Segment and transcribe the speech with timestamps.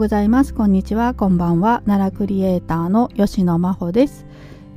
[0.00, 0.54] ございます。
[0.54, 1.12] こんにちは。
[1.12, 1.82] こんばんは。
[1.84, 4.24] 奈良クリエイターの吉野真帆です。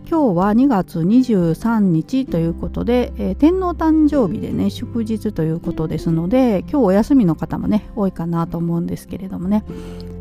[0.06, 9.64] 今日は2月23日ということで、えー、天皇誕生日でね祝日ということですので今日お休みの方もね多いかなと思うんですけれどもね。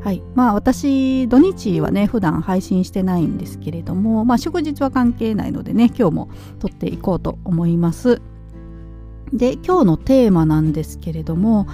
[0.04, 0.22] はい。
[0.36, 6.30] まあ私土日はね普段配信してないんですけれどもまあ祝日は関係ないのでね今日も
[6.60, 8.22] 撮っていこうと思います。
[9.32, 11.66] で今日のテーマなんですけれども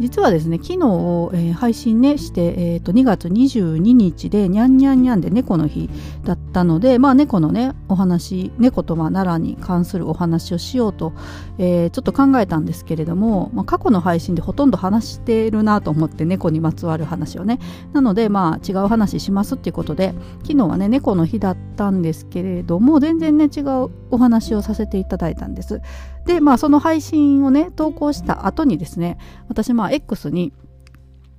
[0.00, 5.88] 実はですね昨日、えー、配信ねして、えーと、2月22日でにゃんにゃんにゃんで猫の日
[6.24, 11.12] だったのでまあ猫のねお話猫とまあ奈良に関するお話をしようと、
[11.58, 17.60] えー、ちょっと考えたんですけれども、まあ、過去の配信でほとんど話してるなと思って猫にまつわる話をね
[17.92, 25.80] なのでまあ違う話しますっていうことで昨日はね猫の日だったんですけれども全然ね違うお話をさせていただいたんです。
[26.26, 30.52] でまあその配信をね投稿した後にですね私まあ X に、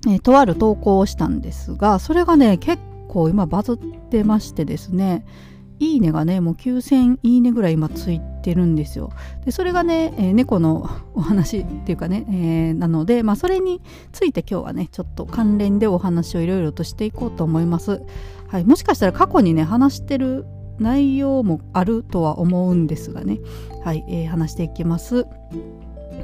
[0.07, 3.77] えー、とある投稿をしたんですがそれがね結構今バズっ
[4.09, 5.25] てましてですね
[5.79, 9.11] いいねがねもう9000いいねぐらい今ついてるんですよ。
[9.43, 13.81] でそれがね、えー、猫のお話っていうかね、えー、なのでまあそれに
[14.13, 18.01] ついて今日はねちょっと関連でお話をいろいろとしていこうと思います。
[18.47, 20.45] はい、もしかしたら過去にね話してる
[20.79, 23.39] 内容もあるとは思うんですがね、
[23.83, 25.25] はいえー、話していきます。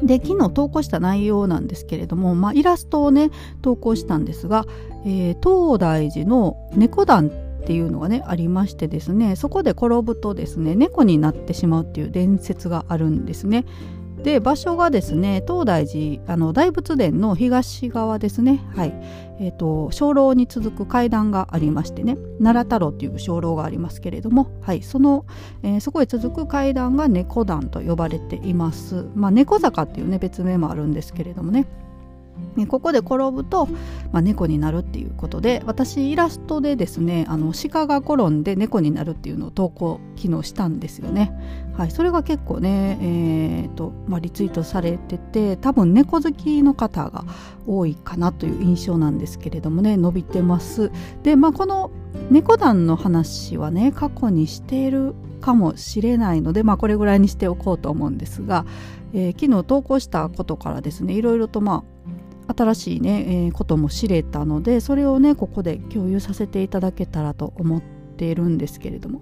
[0.03, 3.29] で昨日投稿した内容なんですけれども、まあ、イラストをね
[3.61, 4.65] 投稿したんですが、
[5.05, 13.65] えー、東大寺の猫団っていうのがねありましてですねそこで転ぶとですね猫になってしまうっていう伝説があるんですね。
[14.23, 18.63] で場所がですね東大寺あの大仏殿の東側ですね。
[18.75, 18.93] はい。
[19.43, 22.15] えーと、鐘楼に続く階段がありましてね。
[22.37, 25.25] 奈良太郎っていう鐘楼がありますけれども、はい、その、
[25.63, 29.07] えー、そこへ続く階段が猫段と呼ばれています。
[29.15, 31.65] まあ、猫坂っていうね別名もあるんですけれどもね。
[32.55, 33.67] ね、ここで転ぶと、
[34.11, 41.31] まあ、猫になるっていうことで私イラストでですねあの鹿が転んで猫になるっていうのを投稿昨日したんですよね。
[41.77, 47.23] はい、それが結構ね、えーとまあ、リツイートされてて多分猫好きの方が
[47.65, 50.91] 多いかなという印象なんですけれどもね伸びてます。
[51.23, 51.89] でまあこの
[52.29, 58.65] 猫団の話はね過去にしているかもしれないので、まあ、これぐらいにしておこうと思うんですが、
[59.13, 62.00] えー、昨日投稿したことからですねいろいろとまあ
[62.47, 67.81] 新しいね、えー、ことも知れたのでそれをねここで共有させていただけたらと思っ
[68.17, 69.21] ているんですけれども。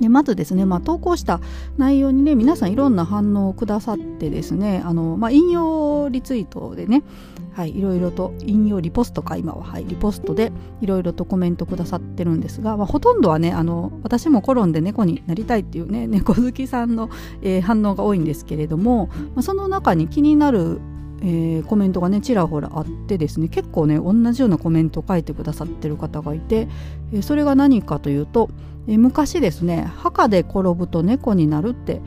[0.00, 1.40] でまずですね、まあ、投稿した
[1.76, 7.02] 内容にね皆さんいろんな反応をくださってですねあの、まあ、引用リツイートでね、
[7.54, 17.08] はい、いろいろと引用リポストか今は、はい、リポストでいろいろとコメントくださってるんですが、まあ、ほとんどはねあの私も転んで猫になりたいっていうね猫好きさんの、
[17.40, 20.80] えー、反応が多いんですけれども、まあ、その中に気になる
[21.22, 26.68] えー、コメントがねちらほらあってですね結構ね同じようなコメントを書いてくださってる方がいて、
[27.12, 28.50] えー、それが何かというと、
[28.86, 32.00] えー、昔ですね墓で転ぶと猫になるって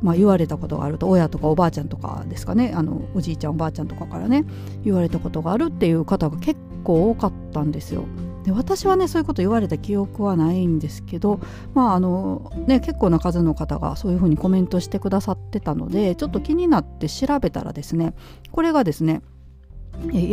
[0.00, 4.44] まあ、言われたことがあると親とかおばあちゃんとかですかねあのおじいちゃんおばあちゃんとかからね
[4.84, 8.04] 言われたことがあるっていう方が結構多かったんですよ。
[8.48, 11.38] で私はねそういうこと言われた記憶はないんですけど
[11.74, 18.14] まああのね結構な数の方がそういうふうにコメントしてくださってたのでちょっと気になって調べたらですね
[18.50, 19.20] これがですね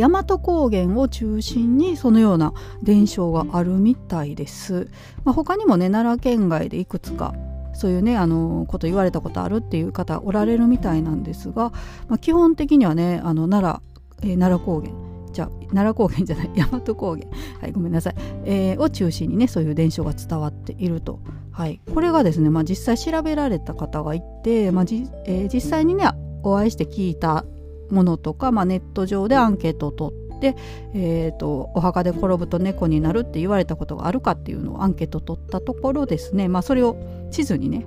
[0.10, 4.88] 和高原を中心にそのような伝承があるみたいです。
[5.24, 7.34] まあ、他にもね奈良県外でいくつか
[7.74, 11.72] そういうねあのこと言われたことあるっていう方おられるみたいなんですが、
[12.08, 13.82] まあ、基本的にはねあの奈
[14.22, 17.28] 良、え、奈良高原じゃ奈良高原じゃない 大和高原、
[17.60, 18.14] はい、ごめんなさい、
[18.44, 21.20] えー、を中心にねそういう伝承が伝わっていると、
[21.50, 26.08] はい、これがですね、まあ、実際調べられた方がいて、まあじえー、実際にね
[26.42, 27.44] お会いして聞いた
[27.90, 30.56] ものとか、まあ、ネット上でアンケートを取って、
[30.94, 36.96] えーと、お墓で転ぶと猫になるって言われたことがあるかっていうのをアンケート取ったところですね、まあ、それを
[37.30, 37.86] 地図にね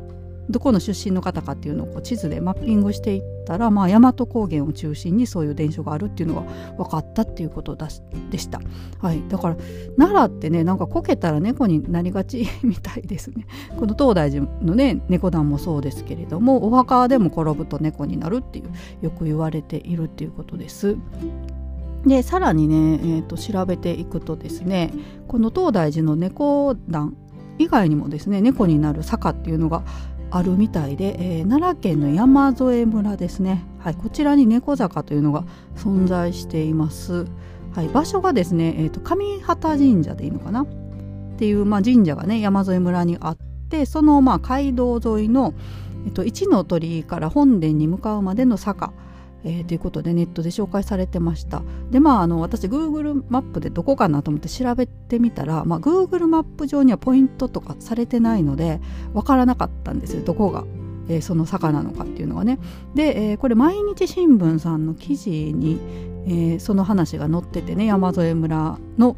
[0.49, 6.41] どこの出身の方かっていうのをこう地図でマッピングしていったら、まあ、大和高原を中心にそういう伝承があるっていうのが
[6.77, 8.59] 分かったっていうことでした、
[8.99, 9.57] はい、だから
[9.97, 13.45] 奈良ってねなんかこけたら猫になりがちみたいですね。
[13.77, 20.97] この東大寺のね猫団もそうですけれどもお墓でも転ぶと猫になるっていうよく言われているっていうことです。
[22.05, 24.93] でさらにね、えーと調べていくとですね
[25.27, 27.15] この東大寺の猫団
[27.59, 29.83] 以外にもですね猫になる坂っていうのが
[30.31, 35.43] あるみたいで、えー、奈良県の山添村ですね、はい、こちらに猫坂というのが
[35.75, 37.25] 存在しています、
[37.73, 40.63] はい、場所がですね、えーと、上畑神社でいいのかな？
[40.63, 40.67] っ
[41.37, 43.37] ていう、まあ、神社がね山添村にあっ
[43.69, 45.53] てその、まあ、街道沿いの、
[46.05, 48.93] えーと、一の鳥居から本殿に向かうまでの坂。
[49.43, 51.61] えー、ということでネットで紹介されてました。
[51.91, 58.81] でまああの私 Google マップでどこかなと思って調べてみたら、まあ、Google マップ上にはポイントとかされてないので
[59.13, 60.23] 分からなかったんですよ。
[60.23, 60.65] どこが、
[61.07, 62.59] えー、その坂なのかっていうのがね。
[62.95, 65.79] で、えー、これ毎日新聞さんの記事に、
[66.25, 67.85] えー、その話が載っててね。
[67.85, 69.15] 山添村の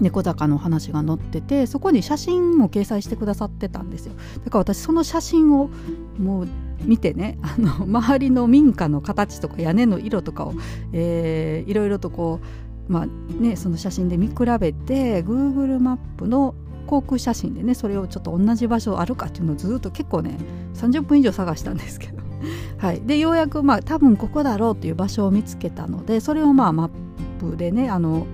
[0.00, 4.14] 猫坂の話が載っててそこに写真も掲載してくださってたんですよ。
[4.44, 5.70] だから私その写真を
[6.18, 6.48] もう
[6.84, 10.54] 見てねあの周りの民家の形とか屋根の色とかを、
[10.92, 12.40] えー、いろいろとこ
[12.88, 16.54] うまあねその写真で見比べて Google マップの
[16.86, 20.38] 航空写真でねそれをちょっと同じ場所あるかっていうのをずっと結構ね
[20.74, 22.16] 30分以上探したんですけど。
[22.78, 26.90] はい、でようやくまあ多分ここだろうっていう場所を見つけたのでそれをまあマッ
[27.40, 28.26] プでねあの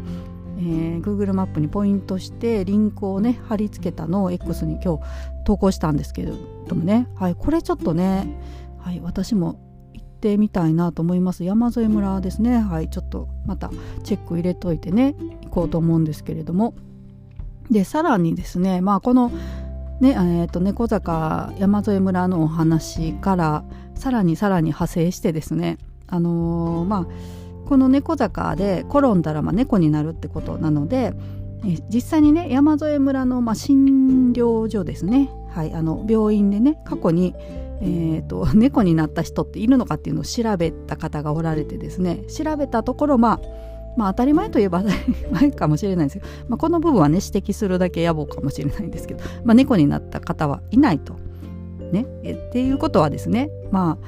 [0.59, 5.03] えー、Google マップにポイントしてリンクをね貼り付けたのを X に今日
[5.45, 6.33] 投稿したんですけれ
[6.69, 8.27] どもね、はい、これちょっとね、
[8.79, 9.59] はい、私も
[9.93, 11.45] 行ってみたいなと思います。
[11.45, 12.59] 山添村ですね。
[12.59, 13.71] はいちょっとまた
[14.05, 15.15] チェック入れといてね
[15.45, 16.75] 行こうと思うんですけれども。
[17.71, 19.31] でさらにですねまあこの
[20.01, 23.65] ねえーと、猫坂山添村のお話から
[23.95, 25.79] さらにさらに派生してですね
[26.09, 27.42] あのー、まあ
[27.73, 31.15] この猫坂で転んだらまあ猫になるってことなので
[31.89, 37.35] 実際にね山添村のまあ診療所ですね、はい、あの病院でね過去に、
[37.81, 43.41] えーと、猫になった人っているのかっていうのを調べた方がおられてですね調べたところまあ
[43.97, 51.17] まあ当たり前といえば当たり前かもしれないですけど、まあ、この部分はね指摘するだけ野暮かもしれないんですけど、まあ、猫になった方はいないと。
[51.91, 54.07] ね、えっていうことはですねまあ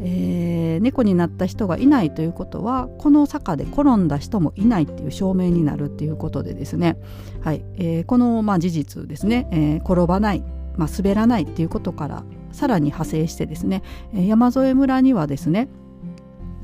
[0.00, 6.98] えー、猫になった人がいないということはこの坂で転んだ人もいないっていう証明になるっていうことでですね、
[7.40, 7.64] はい。
[7.74, 10.42] えー、この、まあ、事実ですね、えー、転ばない、
[10.76, 13.82] まあ、滑らないっていうことからさらに派生してですね、
[14.12, 15.68] 山添村にはですね、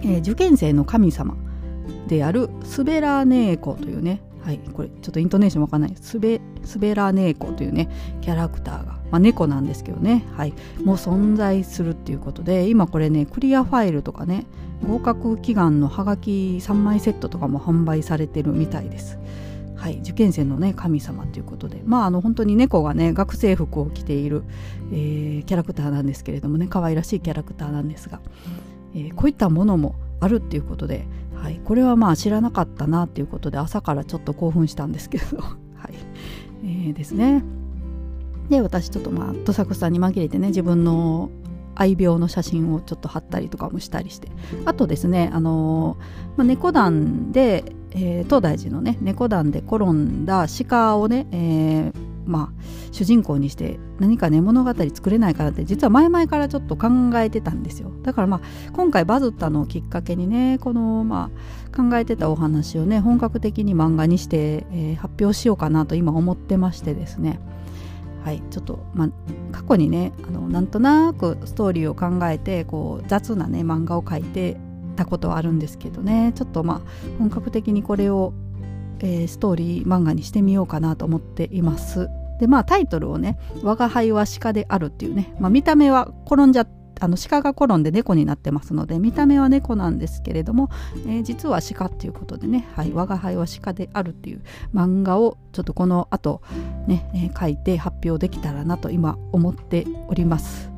[0.02, 1.36] えー、受験生の神様
[2.06, 4.22] であるスベラネーコというね。
[4.42, 5.94] はい、これちょっとイントネーションわかんない。
[6.00, 7.88] スベスベラネーコというね
[8.20, 10.54] キャラクターが、まあ、猫なんですけどね、はい、
[10.84, 14.46] もう存在するっていうことで今これねクリアファイルとかね
[14.86, 19.18] 合格祈願のハガキ3枚セットとかも販売されてるみたいです。
[19.76, 21.82] はい、受験生のね神様ということで。
[21.84, 24.42] まああの本当に猫がね学生服を着ている、
[24.92, 28.20] えー、キャラクターなんですけれどもね可愛らしいキャラクターなんですが、
[28.94, 31.06] えー、こういったものもあるっていうことで
[31.42, 35.38] はい、これはまあ知らなかったなっていうことで朝からちょっと興奮したんですけど。
[35.38, 35.48] は
[35.88, 35.94] い。
[36.62, 37.42] えー、ですね。
[38.50, 41.30] で私ちょっとまあどさくさんに紛れてね自分の
[41.76, 44.28] 愛病の写真をちょっと貼ったりとかもしたりして。
[44.66, 45.96] あとですねあの、
[46.36, 52.62] まあ、猫団で、えー、東大寺のね猫団で転んだ鹿をね、えーまあ、
[52.92, 57.90] 主人公にして何かね物語作れないかなって実は前々からちょっと考えてたんですよ。
[58.02, 58.40] だからまあ
[58.72, 61.30] 今回バズったのをきっかけにねこのま
[61.74, 67.40] あ考えてたお話をね本格的に漫画にして、えー、発表しようかなと今思ってましてですね
[68.24, 68.42] はい。
[68.50, 69.08] ちょっとまあ
[69.52, 74.56] 過去にねあのなんとなくストーリーを考えてこう雑なね漫画を描いて
[74.96, 76.32] たことはあるんですけどね。
[76.34, 76.80] ちょっとまあ
[77.18, 78.32] 本格的にこれを
[79.02, 82.08] えー、ストーリー漫画にしてみようかなと思っています。
[82.38, 90.70] でまあタイトルをね「我が輩は鹿である」っていうね、まあ、見た目は転んじゃってあの鹿が転んで猫になってますので見た目は猫なんですけれども、
[91.06, 94.42] えー、実は鹿っていうことでね「はい、我が輩は鹿である」っていう
[94.74, 96.42] 漫画をちょっとこの後
[96.86, 100.70] ね、えー、書いて発表できたらなと今思っております。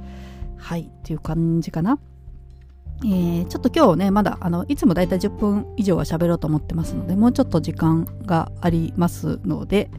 [0.56, 1.98] はいっていう感じかな。
[3.04, 9.90] えー、ちょっと今日ねまだあのいつもだいたい10分以上は喋ろうと思ってますのでもうちょっと時間がありますので、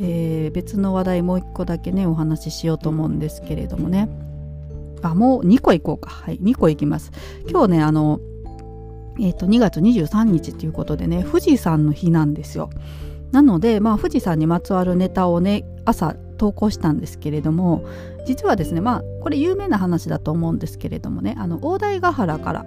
[0.00, 4.08] えー、別の話題もう1個だけねお話ししようと思うんですけれどもね
[5.02, 6.10] あもう2個いこうか。
[6.10, 7.12] はい2個いきます。
[7.48, 8.20] 今日ねあの
[9.18, 12.70] えっ、ー、と2月23日ということでね富士山の日なんですよ。
[13.32, 17.84] なのでまあ富士山にまつわるネタをね朝投稿したんですけれども
[18.26, 22.66] 実はですねまあこれ有名な話だと思うんですけれどもねあの大台ヶ原から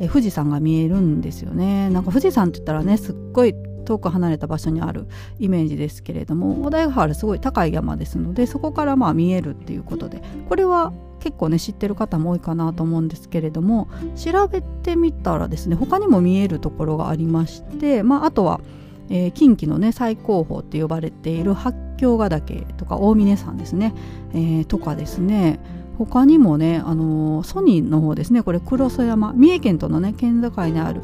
[0.00, 1.90] え富士山が見えるんですよね。
[1.90, 3.54] なんか富士山って言ったらねすっごい
[3.84, 5.06] 遠く離れた場所にある
[5.38, 18.60] イメージですけれども大台ヶ原すごい高い山ですのでそこからまあ見えるっていうことでこれは結構ね知ってる方も多いかなと思うんですけれども調べてみたらですね他にも見えるところがありましてまああとは
[19.10, 23.94] えー、近畿のね最高峰って呼ばれている八甲ヶ岳とか大峰山ですね、
[24.32, 25.60] えー、とかですね
[25.96, 31.02] 他にもね、あのー、ソニーの方ですねこれ黒曽山三重県とのね県境にある、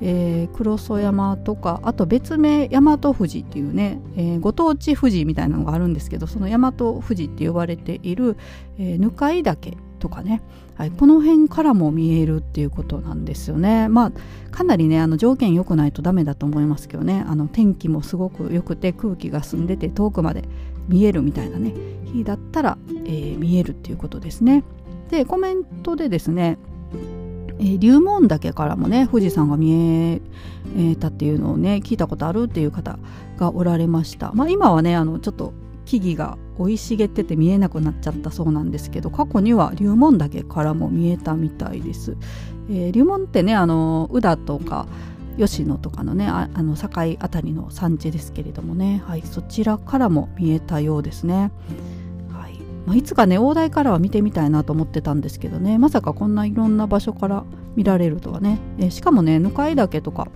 [0.00, 8.36] えー、黒曽山とかあと別名大和富士っていうね、えー、ご当地富士みたいなのがあるんですけどその大和富士って呼ばれている、
[8.78, 10.42] えー、ぬかい岳とかね
[10.76, 13.88] はい、この辺からも見えるっていうことなんですよね。
[13.88, 14.12] まあ
[14.50, 20.44] かなりねあの条件良くないとダメだと思いますけどねあの天気もすごく良くて空気が澄んでて遠くまで
[20.88, 21.72] 見えるみたいなね
[22.04, 24.64] 日だったら、えー、見えるっていうことですね。
[25.08, 26.58] でコメントでですね
[27.58, 30.20] えー、龍門岳からもね富士山が見え
[30.96, 32.98] たっていうのをね聞いたことあるっていう方
[33.36, 35.52] がおられました、まあ、今はねあのちょっと
[35.84, 42.16] 木々が生い茂ってて見えなくなっちゃったそうなんですけど過去には龍門岳からも見えたみたいです、
[42.68, 44.86] えー、龍門ってねあの宇田とか
[45.38, 46.88] 吉野とかのねあの境
[47.20, 51.95] あたりの産地ですけれどもね、はい、そちらからも見えたようですね、はい
[52.86, 55.76] まあ、いつかね大台からは見てみたいなと思ってたんですけどね。
[55.76, 60.28] まさかこんないろんな場所から見られるとはね、え、しかもね向井岳とか、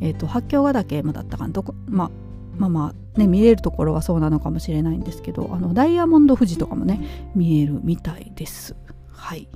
[0.00, 1.52] えーと、八甲ヶ岳もだったかな。
[1.52, 2.10] どこ、まあ、
[2.56, 7.00] まあまあね見えるところはそうなのかもしれないんですけどあのダイヤモンド富士とかもね
[7.34, 8.76] 見えるみたいです。
[9.10, 9.44] はい。
[9.44, 9.48] っ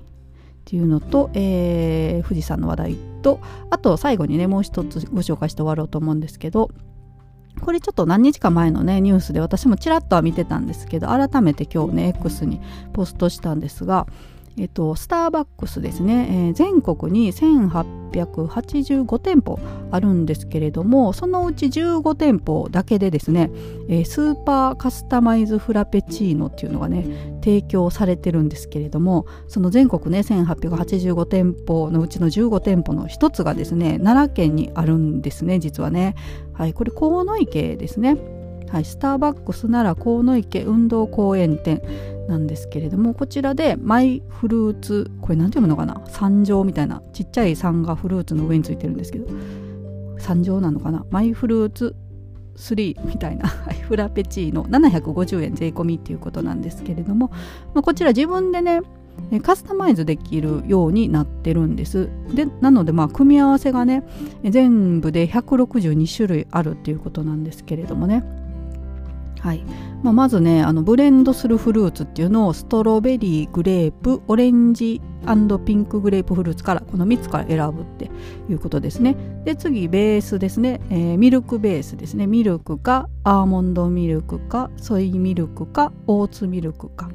[0.64, 6.70] ていうのと、えー、富士山の話題とあと最後にねもう一つご紹介して終わろうと思うんですけど
[7.60, 12.60] これちょっと何日か前のねニュースで私もちらっとは見てたんですけど改めて今日ね X に
[12.92, 14.06] ポストしたんですが
[14.58, 19.58] えっと、スターバックスですね、えー、全国に1885店舗
[19.90, 23.50] あるんですけれどもそのうち15店舗だけでですね、
[23.88, 27.06] えー、スーパーカスタマイズフラペチーノっていうのがね
[27.40, 36.14] 提供されてるんですけれどもその全国ね1885店舗のうちの15店舗の一つがですね奈良県にあるんですね実はね。
[36.52, 38.16] はいこれ河野池ですね。
[38.68, 41.82] はい、スターバックスなら河野池運動公園店
[42.28, 46.00] なんですけれどもこちらでマイフルーツこれ何て読むのかな？
[46.06, 49.26] 三条みたいなちっちゃい3がフルーツの上についてるんですけど
[50.18, 51.04] 三条なのかな？
[51.10, 51.96] マイフルーツ
[52.60, 53.48] 3みたいな
[53.88, 57.30] フラペチーノ750円税込みっていうことなんですけれども、
[57.74, 58.82] まあ、こちら自分でね
[59.42, 62.08] カスタマイズできるようになってるんです。
[62.34, 64.02] でなのでまあ組み合わせがね
[64.42, 68.24] 全部で162種類あるっていうことなんですけれどもね。
[69.40, 69.64] はい。
[70.02, 75.00] まあ、まずねあのブレンドするフルーツっていうのをストロベリーグレープオレンジ
[75.66, 78.10] ピンクグレープフルーツからこの3つから選ぶって
[78.48, 79.16] いうことですね。
[79.44, 82.26] で次ベースですね、えー、ミルクベースですね。
[82.26, 87.10] ミルクかアーモンドミルクかソイミルクかオーツミルクか、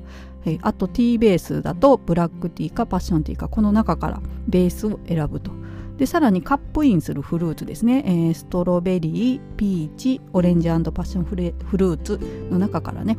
[0.45, 5.51] えー、あとティーベースだとブラックティーかパッションティーかこの中からベースを選ぶと。
[5.97, 12.19] でさらにカップインするフルーツですね、えー、ストロベリーピーチオレンジパッションフルーツ
[12.51, 13.17] の中からね、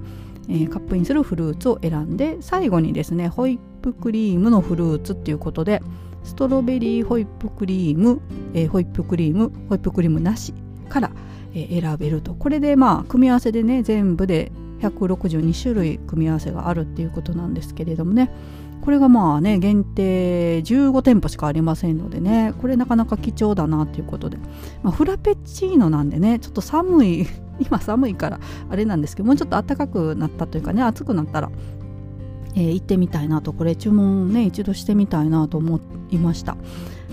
[0.48, 5.80] えー、カップインするフルーツを選んで最後にですねホイップクリームのフルーツっていうことで
[6.22, 8.20] ストロベリーホイップクリーム、
[8.52, 10.52] えー、ホイップクリームホイップクリームなし
[10.88, 11.10] から、
[11.54, 12.34] え、選べると。
[12.34, 18.30] これでまあ組み合わせでね全部で162種類組み合わせがあるっていうことなんですけれどもね。
[18.80, 24.36] これがまあね限定15店舗しかありませんのでねこれなかなか貴重だなということで、
[24.82, 27.26] まあ、フラペチーノなんでねちょっと寒い
[27.58, 31.50] 今寒いからあれなんですけどもうちょっと暖かくなったというかね暑くなったら、
[32.54, 35.80] えー、行ってみたいなとこれ注文ね一度してみたいなと思
[36.10, 36.56] いました。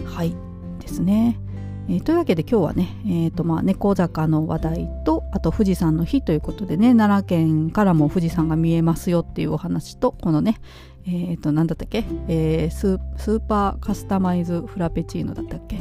[0.06, 0.36] はい。
[0.80, 1.40] ですね。
[1.90, 10.62] えー、というわけで今日はね、えーとまあ、猫坂の話題とあと富士山の日ということでね奈良県からも富士山が見えますよっていうお話とこのね、
[11.06, 15.80] え、ー、と、なんだったっけ、えース、スーパーカスタマイズフラペチーノだったっけ？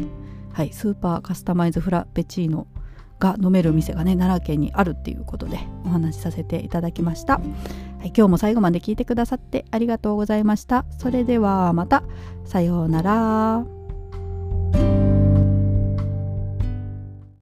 [0.52, 2.66] はい、スーパーカスタマイズフラペチーノ
[3.20, 7.34] が飲める店がね、奈良県にあるっていうことでお話しさせていただきました。
[7.34, 7.40] は
[8.04, 10.84] い、今日も最後まで聞いてくださってありがとうございました。
[10.98, 12.02] それではまた、
[12.44, 13.81] さようなら。